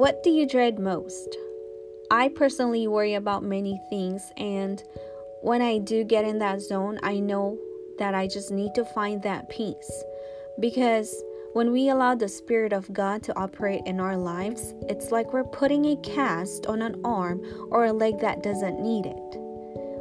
What 0.00 0.22
do 0.22 0.30
you 0.30 0.46
dread 0.46 0.78
most? 0.78 1.36
I 2.10 2.28
personally 2.28 2.88
worry 2.88 3.12
about 3.12 3.42
many 3.42 3.78
things, 3.90 4.22
and 4.38 4.82
when 5.42 5.60
I 5.60 5.76
do 5.76 6.04
get 6.04 6.24
in 6.24 6.38
that 6.38 6.62
zone, 6.62 6.98
I 7.02 7.20
know 7.20 7.58
that 7.98 8.14
I 8.14 8.26
just 8.26 8.50
need 8.50 8.74
to 8.76 8.84
find 8.86 9.22
that 9.22 9.50
peace. 9.50 10.04
Because 10.58 11.14
when 11.52 11.70
we 11.70 11.90
allow 11.90 12.14
the 12.14 12.28
Spirit 12.28 12.72
of 12.72 12.90
God 12.94 13.22
to 13.24 13.38
operate 13.38 13.82
in 13.84 14.00
our 14.00 14.16
lives, 14.16 14.72
it's 14.88 15.12
like 15.12 15.34
we're 15.34 15.44
putting 15.44 15.84
a 15.84 15.96
cast 15.96 16.64
on 16.64 16.80
an 16.80 16.98
arm 17.04 17.42
or 17.70 17.84
a 17.84 17.92
leg 17.92 18.20
that 18.20 18.42
doesn't 18.42 18.80
need 18.80 19.04
it. 19.04 19.36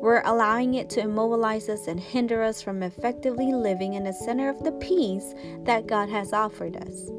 We're 0.00 0.22
allowing 0.24 0.72
it 0.72 0.88
to 0.90 1.00
immobilize 1.00 1.68
us 1.68 1.86
and 1.86 2.00
hinder 2.00 2.42
us 2.42 2.62
from 2.62 2.82
effectively 2.82 3.52
living 3.52 3.92
in 3.92 4.04
the 4.04 4.14
center 4.14 4.48
of 4.48 4.64
the 4.64 4.72
peace 4.72 5.34
that 5.64 5.86
God 5.86 6.08
has 6.08 6.32
offered 6.32 6.78
us. 6.78 7.10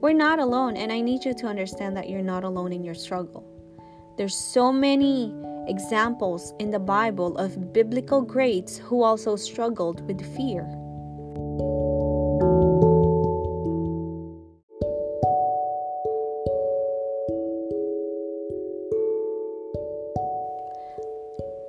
We're 0.00 0.14
not 0.14 0.38
alone, 0.38 0.78
and 0.78 0.90
I 0.90 1.02
need 1.02 1.26
you 1.26 1.34
to 1.34 1.46
understand 1.46 1.94
that 1.96 2.08
you're 2.08 2.22
not 2.22 2.42
alone 2.42 2.72
in 2.72 2.82
your 2.82 2.94
struggle. 2.94 3.44
There's 4.16 4.34
so 4.34 4.72
many 4.72 5.34
examples 5.66 6.54
in 6.58 6.70
the 6.70 6.78
Bible 6.78 7.36
of 7.36 7.74
biblical 7.74 8.22
greats 8.22 8.78
who 8.78 9.02
also 9.02 9.36
struggled 9.36 10.00
with 10.06 10.20
fear. 10.34 10.62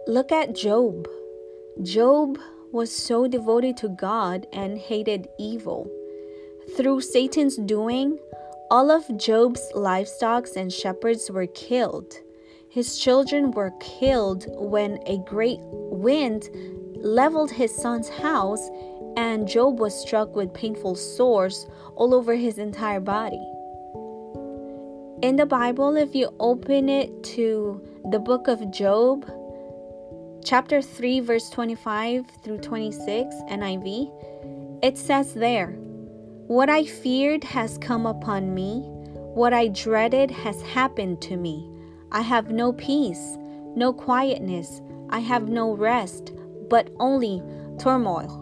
Look 0.08 0.31
at 0.31 0.55
Job. 0.55 1.05
Job 1.84 2.38
was 2.72 2.91
so 2.95 3.27
devoted 3.27 3.75
to 3.77 3.89
God 3.89 4.48
and 4.53 4.77
hated 4.77 5.27
evil. 5.38 5.89
Through 6.77 7.02
Satan's 7.02 7.58
doing, 7.58 8.17
all 8.72 8.89
of 8.89 9.05
Job's 9.17 9.69
livestock 9.75 10.47
and 10.55 10.72
shepherds 10.72 11.30
were 11.30 11.47
killed. 11.47 12.14
His 12.69 12.97
children 12.97 13.52
were 13.52 13.73
killed 13.81 14.45
when 14.47 14.97
a 15.08 15.17
great 15.17 15.59
wind 15.59 16.50
leveled 16.95 17.52
his 17.52 17.75
son's 17.75 18.08
house, 18.08 18.69
and 19.17 19.45
Job 19.45 19.77
was 19.77 19.94
struck 19.94 20.38
with 20.38 20.53
painful 20.53 20.95
sores 20.95 21.67
all 21.97 22.16
over 22.16 22.33
his 22.33 22.58
entire 22.58 23.02
body. 23.02 23.45
In 25.22 25.36
the 25.36 25.45
Bible, 25.45 25.97
if 25.97 26.16
you 26.16 26.33
open 26.39 26.88
it 26.88 27.25
to 27.36 27.86
the 28.09 28.19
book 28.19 28.47
of 28.47 28.72
Job, 28.72 29.30
chapter 30.45 30.81
3, 30.81 31.19
verse 31.19 31.49
25 31.49 32.25
through 32.42 32.59
26, 32.59 33.36
NIV, 33.49 34.80
it 34.81 34.97
says 34.97 35.33
there, 35.33 35.75
What 36.52 36.69
I 36.69 36.83
feared 36.83 37.45
has 37.45 37.77
come 37.77 38.05
upon 38.05 38.53
me, 38.53 38.81
what 39.35 39.53
I 39.53 39.69
dreaded 39.69 40.30
has 40.31 40.61
happened 40.63 41.21
to 41.21 41.38
me. 41.38 41.66
I 42.11 42.19
have 42.19 42.52
no 42.52 42.73
peace, 42.73 43.38
no 43.73 43.93
quietness, 43.93 44.81
I 45.09 45.19
have 45.19 45.47
no 45.47 45.71
rest, 45.73 46.33
but 46.69 46.89
only 46.99 47.41
turmoil. 47.80 48.38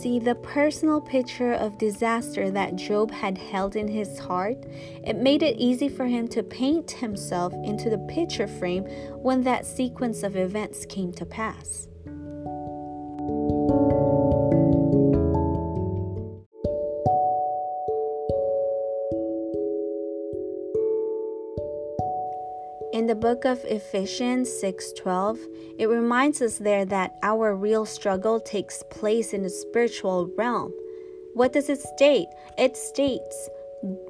See, 0.00 0.18
the 0.18 0.36
personal 0.36 1.02
picture 1.02 1.52
of 1.52 1.76
disaster 1.76 2.50
that 2.50 2.76
Job 2.76 3.10
had 3.10 3.36
held 3.36 3.76
in 3.76 3.86
his 3.86 4.18
heart, 4.18 4.64
it 5.04 5.16
made 5.16 5.42
it 5.42 5.58
easy 5.58 5.90
for 5.90 6.06
him 6.06 6.26
to 6.28 6.42
paint 6.42 6.90
himself 6.92 7.52
into 7.64 7.90
the 7.90 7.98
picture 8.08 8.48
frame 8.48 8.84
when 9.20 9.42
that 9.42 9.66
sequence 9.66 10.22
of 10.22 10.36
events 10.36 10.86
came 10.86 11.12
to 11.12 11.26
pass. 11.26 11.86
Book 23.20 23.44
of 23.44 23.62
Ephesians 23.66 24.48
6:12, 24.48 25.38
it 25.78 25.88
reminds 25.88 26.40
us 26.40 26.56
there 26.56 26.86
that 26.86 27.18
our 27.22 27.54
real 27.54 27.84
struggle 27.84 28.40
takes 28.40 28.82
place 28.84 29.34
in 29.34 29.42
the 29.42 29.50
spiritual 29.50 30.30
realm. 30.38 30.72
What 31.34 31.52
does 31.52 31.68
it 31.68 31.80
state? 31.80 32.28
It 32.56 32.78
states 32.78 33.50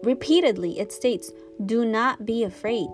repeatedly, 0.05 0.79
it 0.79 0.93
states, 0.93 1.33
"Do 1.67 1.85
not 1.85 2.25
be 2.25 2.45
afraid. 2.45 2.91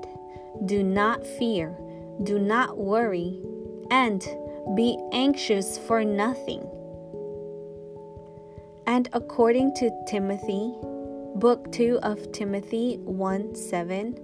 Do 0.64 0.82
not 0.82 1.26
fear. 1.26 1.76
Do 2.22 2.38
not 2.38 2.78
worry, 2.78 3.42
and 3.90 4.26
be 4.74 4.98
anxious 5.12 5.76
for 5.76 6.02
nothing." 6.02 6.62
And 8.86 9.08
according 9.12 9.74
to 9.74 9.90
Timothy, 10.06 10.74
book 11.34 11.70
2 11.72 11.98
of 12.02 12.32
Timothy 12.32 12.98
1 13.04 13.54
7, 13.54 14.18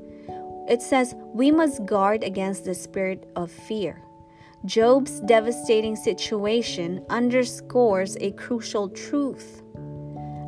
it 0.68 0.82
says, 0.82 1.14
We 1.34 1.50
must 1.50 1.84
guard 1.84 2.22
against 2.22 2.64
the 2.64 2.74
spirit 2.74 3.30
of 3.36 3.50
fear. 3.50 4.02
Job's 4.64 5.20
devastating 5.20 5.96
situation 5.96 7.04
underscores 7.10 8.16
a 8.20 8.30
crucial 8.32 8.88
truth. 8.88 9.62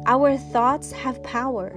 Our 0.07 0.37
thoughts 0.37 0.93
have 0.93 1.23
power. 1.23 1.73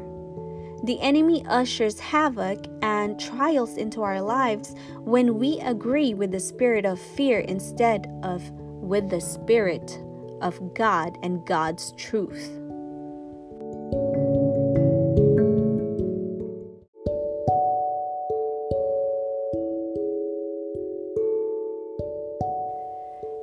The 0.84 1.00
enemy 1.02 1.44
ushers 1.48 2.00
havoc 2.00 2.68
and 2.84 3.20
trials 3.20 3.78
into 3.78 4.03
our 4.03 4.22
lives 4.22 4.75
when 5.00 5.40
we 5.40 5.59
agree 5.62 6.14
with 6.14 6.31
the 6.31 6.40
spirit 6.40 6.86
of 6.86 7.00
fear 7.00 7.40
instead 7.40 8.08
of 8.22 8.52
with 8.52 9.09
the 9.09 9.22
spirit 9.22 10.00
of 10.42 10.74
God 10.75 11.18
and 11.24 11.46
God's 11.46 11.94
truth. 11.94 12.59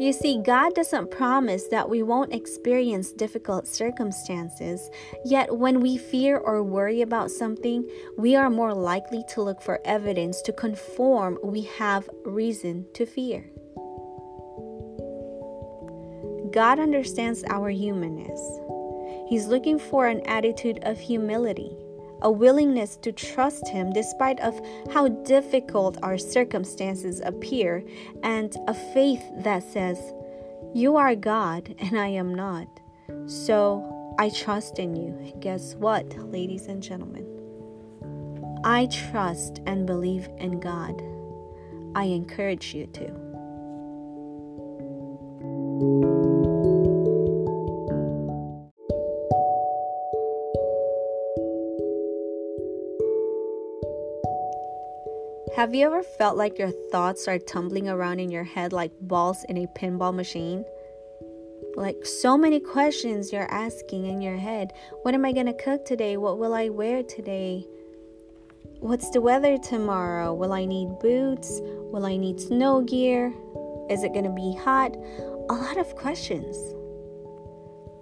You 0.04 0.12
see, 0.12 0.36
God 0.36 0.74
doesn't 0.74 1.10
promise 1.10 1.68
that 1.68 1.88
we 1.88 2.02
won't 2.02 2.34
experience 2.34 3.10
difficult 3.10 3.66
circumstances, 3.66 4.90
yet 5.24 5.56
when 5.56 5.80
we 5.80 5.96
fear 5.96 6.36
or 6.36 6.62
worry 6.62 7.00
about 7.00 7.30
something, 7.30 7.88
we 8.18 8.36
are 8.36 8.50
more 8.50 8.74
likely 8.74 9.24
to 9.30 9.40
look 9.40 9.62
for 9.62 9.80
evidence 9.86 10.42
to 10.42 10.52
conform 10.52 11.38
we 11.42 11.62
have 11.78 12.06
reason 12.26 12.84
to 12.92 13.06
fear. 13.06 13.50
God 16.52 16.78
understands 16.78 17.42
our 17.48 17.70
humanness. 17.70 18.40
He's 19.30 19.46
looking 19.46 19.78
for 19.78 20.06
an 20.06 20.20
attitude 20.26 20.80
of 20.82 21.00
humility 21.00 21.78
a 22.24 22.30
willingness 22.30 22.96
to 22.96 23.12
trust 23.12 23.68
him 23.68 23.92
despite 23.92 24.40
of 24.40 24.58
how 24.92 25.08
difficult 25.08 25.98
our 26.02 26.18
circumstances 26.18 27.20
appear 27.20 27.84
and 28.22 28.56
a 28.66 28.74
faith 28.74 29.22
that 29.36 29.62
says 29.62 29.98
you 30.74 30.96
are 30.96 31.14
God 31.14 31.74
and 31.78 31.98
I 31.98 32.08
am 32.08 32.34
not. 32.34 32.66
So 33.26 34.16
I 34.18 34.30
trust 34.30 34.78
in 34.78 34.96
you. 34.96 35.34
Guess 35.38 35.74
what, 35.74 36.16
ladies 36.30 36.66
and 36.66 36.82
gentlemen? 36.82 37.30
I 38.64 38.86
trust 38.86 39.60
and 39.66 39.86
believe 39.86 40.26
in 40.38 40.58
God. 40.58 41.00
I 41.94 42.04
encourage 42.04 42.74
you 42.74 42.86
to. 42.86 43.23
Have 55.56 55.72
you 55.72 55.86
ever 55.86 56.02
felt 56.02 56.36
like 56.36 56.58
your 56.58 56.72
thoughts 56.90 57.28
are 57.28 57.38
tumbling 57.38 57.88
around 57.88 58.18
in 58.18 58.28
your 58.28 58.42
head 58.42 58.72
like 58.72 58.90
balls 59.00 59.44
in 59.48 59.56
a 59.56 59.68
pinball 59.78 60.12
machine? 60.12 60.64
Like 61.76 62.04
so 62.04 62.36
many 62.36 62.58
questions 62.58 63.32
you're 63.32 63.48
asking 63.48 64.06
in 64.06 64.20
your 64.20 64.36
head. 64.36 64.72
What 65.02 65.14
am 65.14 65.24
I 65.24 65.30
going 65.30 65.46
to 65.46 65.52
cook 65.52 65.84
today? 65.84 66.16
What 66.16 66.40
will 66.40 66.54
I 66.54 66.70
wear 66.70 67.04
today? 67.04 67.64
What's 68.80 69.10
the 69.10 69.20
weather 69.20 69.56
tomorrow? 69.56 70.34
Will 70.34 70.52
I 70.52 70.64
need 70.64 70.98
boots? 70.98 71.60
Will 71.62 72.04
I 72.04 72.16
need 72.16 72.40
snow 72.40 72.82
gear? 72.82 73.32
Is 73.88 74.02
it 74.02 74.12
going 74.12 74.24
to 74.24 74.30
be 74.30 74.56
hot? 74.56 74.96
A 75.50 75.54
lot 75.54 75.76
of 75.76 75.94
questions. 75.94 76.56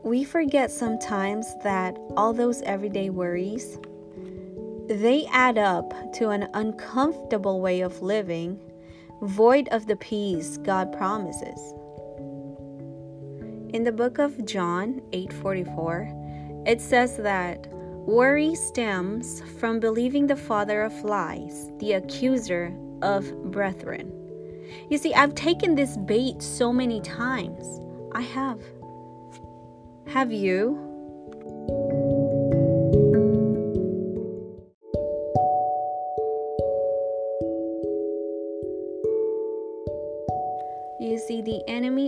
We 0.05 0.25
forget 0.25 0.71
sometimes 0.71 1.47
that 1.65 1.99
all 2.17 2.33
those 2.33 2.63
everyday 2.63 3.11
worries, 3.11 3.77
they 5.01 5.27
add 5.27 5.59
up 5.59 5.93
to 6.15 6.31
an 6.31 6.49
uncomfortable 6.55 7.61
way 7.61 7.81
of 7.81 8.03
living, 8.03 8.59
void 9.23 9.69
of 9.69 9.87
the 9.87 9.97
peace 9.97 10.57
God 10.59 10.93
promises. 10.93 11.75
In 13.73 13.85
the 13.85 13.93
book 13.93 14.19
of 14.19 14.45
John 14.45 15.01
8:44, 15.13 16.13
it 16.67 16.81
says 16.81 17.17
that 17.17 17.67
worry 17.73 18.55
stems 18.55 19.41
from 19.59 19.81
believing 19.81 20.27
the 20.27 20.37
father 20.37 20.83
of 20.83 21.05
lies, 21.05 21.71
the 21.79 21.93
accuser 21.93 22.77
of 23.01 23.51
brethren. 23.51 24.13
You 24.91 24.99
see, 24.99 25.15
I've 25.15 25.35
taken 25.35 25.75
this 25.75 25.97
bait 25.97 26.43
so 26.43 26.73
many 26.73 27.01
times. 27.01 27.81
I 28.13 28.21
have. 28.21 28.61
Have 30.07 30.33
you? 30.33 30.92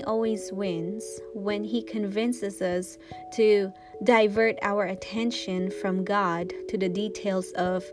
Always 0.05 0.53
wins 0.53 1.21
when 1.33 1.65
He 1.65 1.83
convinces 1.83 2.63
us 2.63 2.97
to 3.35 3.73
divert 4.03 4.57
our 4.63 4.85
attention 4.85 5.71
from 5.71 6.05
God 6.05 6.53
to 6.69 6.79
the 6.79 6.89
details 6.89 7.51
of 7.53 7.85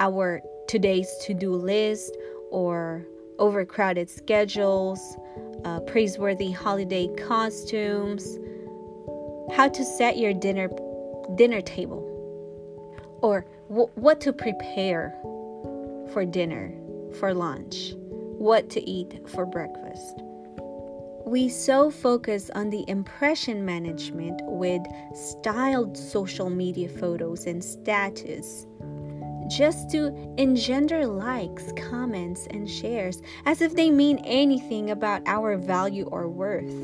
our 0.00 0.42
today's 0.66 1.08
to 1.22 1.34
do 1.34 1.54
list 1.54 2.16
or 2.50 3.06
overcrowded 3.38 4.10
schedules, 4.10 5.16
uh, 5.64 5.80
praiseworthy 5.80 6.50
holiday 6.50 7.08
costumes, 7.16 8.38
how 9.54 9.68
to 9.68 9.84
set 9.84 10.18
your 10.18 10.32
dinner 10.32 10.68
dinner 11.36 11.60
table, 11.60 12.02
or 13.22 13.46
w- 13.68 13.90
what 13.94 14.20
to 14.20 14.32
prepare 14.32 15.14
for 16.12 16.24
dinner, 16.24 16.72
for 17.20 17.32
lunch, 17.34 17.94
what 18.38 18.68
to 18.70 18.80
eat 18.88 19.28
for 19.28 19.46
breakfast. 19.46 20.22
We 21.30 21.48
so 21.48 21.92
focus 21.92 22.50
on 22.56 22.70
the 22.70 22.84
impression 22.88 23.64
management 23.64 24.40
with 24.42 24.82
styled 25.14 25.96
social 25.96 26.50
media 26.50 26.88
photos 26.88 27.46
and 27.46 27.62
status 27.62 28.66
just 29.46 29.90
to 29.90 30.08
engender 30.38 31.06
likes, 31.06 31.70
comments, 31.76 32.48
and 32.50 32.68
shares 32.68 33.22
as 33.46 33.62
if 33.62 33.76
they 33.76 33.92
mean 33.92 34.18
anything 34.24 34.90
about 34.90 35.22
our 35.26 35.56
value 35.56 36.06
or 36.06 36.28
worth. 36.28 36.74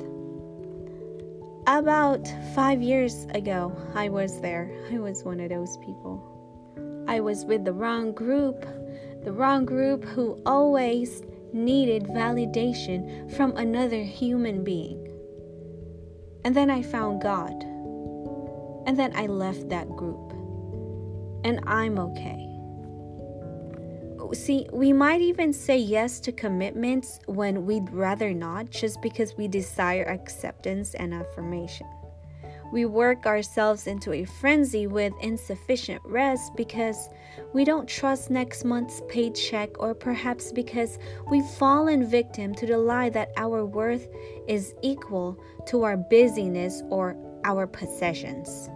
About 1.67 2.33
five 2.55 2.81
years 2.81 3.27
ago, 3.35 3.77
I 3.97 4.11
was 4.11 4.41
there. 4.43 4.71
I 4.93 4.99
was 4.99 5.25
one 5.25 5.41
of 5.41 5.49
those 5.49 5.77
people. 5.79 6.23
I 7.09 7.19
was 7.19 7.45
with 7.45 7.65
the 7.65 7.73
wrong 7.73 8.13
group, 8.13 8.65
the 9.25 9.33
wrong 9.33 9.65
group 9.65 10.05
who 10.05 10.41
always 10.47 11.25
needed 11.53 12.05
validation 12.05 13.31
from 13.37 13.57
another 13.57 14.03
human 14.03 14.65
being. 14.65 15.03
And 16.45 16.55
then 16.55 16.71
I 16.71 16.83
found 16.83 17.23
God. 17.23 17.65
And 18.87 18.99
then 18.99 19.13
I 19.17 19.27
left 19.27 19.69
that 19.69 19.89
group. 19.89 20.33
And 21.45 21.61
I'm 21.67 21.99
okay 21.99 22.47
see, 24.35 24.67
we 24.73 24.93
might 24.93 25.21
even 25.21 25.53
say 25.53 25.77
yes 25.77 26.21
to 26.21 26.33
commitments 26.33 27.21
when 27.27 27.67
we'd 27.67 27.91
rather 27.91 28.33
not, 28.33 28.71
just 28.71 29.01
because 29.03 29.37
we 29.37 29.49
desire 29.49 30.05
acceptance 30.05 30.95
and 30.95 31.15
affirmation. 31.15 31.87
We 32.77 32.85
work 32.85 33.25
ourselves 33.25 33.87
into 33.87 34.13
a 34.13 34.27
frenzy 34.27 34.87
with 34.87 35.15
insufficient 35.23 36.03
rest 36.05 36.55
because 36.57 37.09
we 37.55 37.65
don't 37.65 37.89
trust 37.89 38.29
next 38.29 38.67
month's 38.67 39.01
paycheck, 39.09 39.81
or 39.81 39.95
perhaps 39.95 40.53
because 40.53 40.99
we've 41.31 41.47
fallen 41.47 42.05
victim 42.05 42.55
to 42.57 42.67
the 42.67 42.77
lie 42.77 43.09
that 43.09 43.31
our 43.39 43.65
worth 43.65 44.09
is 44.47 44.75
equal 44.83 45.43
to 45.69 45.85
our 45.85 45.97
busyness 45.97 46.83
or 46.91 47.17
our 47.45 47.67
possessions. 47.67 48.69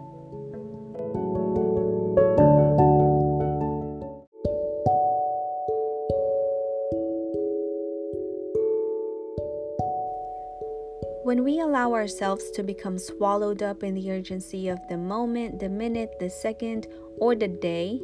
When 11.31 11.45
we 11.45 11.61
allow 11.61 11.93
ourselves 11.93 12.51
to 12.57 12.65
become 12.65 12.99
swallowed 12.99 13.63
up 13.63 13.85
in 13.85 13.95
the 13.95 14.11
urgency 14.11 14.67
of 14.67 14.81
the 14.89 14.97
moment, 14.97 15.61
the 15.61 15.69
minute, 15.69 16.19
the 16.19 16.29
second, 16.29 16.89
or 17.19 17.37
the 17.37 17.47
day, 17.47 18.03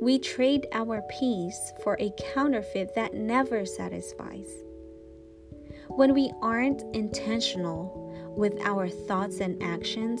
we 0.00 0.20
trade 0.20 0.68
our 0.70 1.02
peace 1.10 1.72
for 1.82 1.96
a 1.98 2.14
counterfeit 2.32 2.94
that 2.94 3.14
never 3.14 3.66
satisfies. 3.66 4.46
When 5.88 6.14
we 6.14 6.30
aren't 6.40 6.82
intentional 6.94 8.14
with 8.36 8.56
our 8.60 8.88
thoughts 8.88 9.40
and 9.40 9.60
actions, 9.60 10.20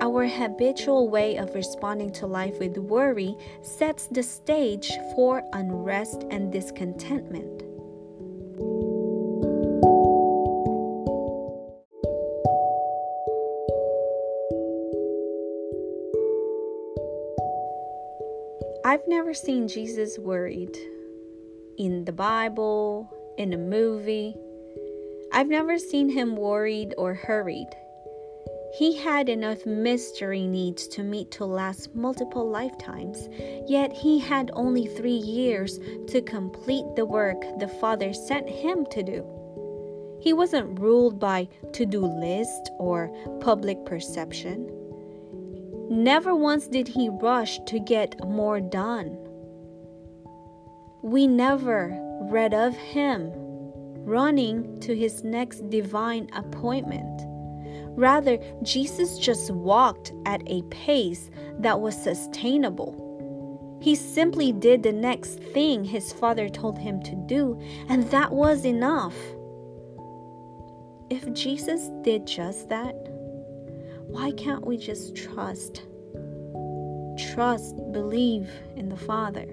our 0.00 0.26
habitual 0.26 1.10
way 1.10 1.36
of 1.36 1.54
responding 1.54 2.10
to 2.12 2.26
life 2.26 2.58
with 2.58 2.78
worry 2.78 3.36
sets 3.60 4.06
the 4.06 4.22
stage 4.22 4.90
for 5.14 5.42
unrest 5.52 6.24
and 6.30 6.50
discontentment. 6.50 7.65
I've 18.86 19.08
never 19.08 19.34
seen 19.34 19.66
Jesus 19.66 20.16
worried 20.16 20.78
in 21.76 22.04
the 22.04 22.12
Bible, 22.12 23.10
in 23.36 23.52
a 23.52 23.58
movie. 23.58 24.36
I've 25.32 25.48
never 25.48 25.76
seen 25.76 26.08
him 26.08 26.36
worried 26.36 26.94
or 26.96 27.12
hurried. 27.12 27.66
He 28.78 28.96
had 28.96 29.28
enough 29.28 29.66
mystery 29.66 30.46
needs 30.46 30.86
to 30.86 31.02
meet 31.02 31.32
to 31.32 31.44
last 31.44 31.96
multiple 31.96 32.48
lifetimes, 32.48 33.28
yet 33.66 33.92
he 33.92 34.20
had 34.20 34.52
only 34.52 34.86
three 34.86 35.10
years 35.10 35.80
to 36.06 36.22
complete 36.22 36.86
the 36.94 37.06
work 37.06 37.40
the 37.58 37.66
Father 37.80 38.12
sent 38.12 38.48
him 38.48 38.86
to 38.92 39.02
do. 39.02 40.18
He 40.20 40.32
wasn't 40.32 40.78
ruled 40.78 41.18
by 41.18 41.48
to 41.72 41.86
do 41.86 42.06
list 42.06 42.70
or 42.78 43.12
public 43.40 43.84
perception. 43.84 44.75
Never 45.88 46.34
once 46.34 46.66
did 46.66 46.88
he 46.88 47.08
rush 47.08 47.58
to 47.66 47.78
get 47.78 48.26
more 48.26 48.60
done. 48.60 49.16
We 51.02 51.26
never 51.26 51.96
read 52.22 52.54
of 52.54 52.76
him 52.76 53.32
running 54.06 54.78
to 54.80 54.96
his 54.96 55.24
next 55.24 55.68
divine 55.68 56.28
appointment. 56.32 57.22
Rather, 57.96 58.38
Jesus 58.62 59.18
just 59.18 59.50
walked 59.50 60.12
at 60.26 60.42
a 60.46 60.62
pace 60.70 61.30
that 61.58 61.80
was 61.80 62.00
sustainable. 62.00 63.78
He 63.80 63.94
simply 63.94 64.52
did 64.52 64.82
the 64.82 64.92
next 64.92 65.38
thing 65.40 65.84
his 65.84 66.12
father 66.12 66.48
told 66.48 66.78
him 66.78 67.02
to 67.02 67.14
do, 67.26 67.60
and 67.88 68.10
that 68.10 68.32
was 68.32 68.64
enough. 68.64 69.14
If 71.10 71.32
Jesus 71.32 71.90
did 72.02 72.26
just 72.26 72.68
that, 72.68 72.94
why 74.16 74.30
can't 74.32 74.66
we 74.66 74.78
just 74.78 75.14
trust? 75.14 75.82
Trust, 77.34 77.76
believe 77.92 78.48
in 78.74 78.88
the 78.88 78.96
Father. 78.96 79.46